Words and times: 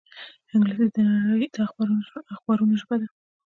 انګلیسي 0.53 0.87
د 0.95 0.97
نړۍ 1.27 1.45
د 1.53 1.57
اخبارونو 2.35 2.73
ژبه 2.81 2.95
ده 3.01 3.07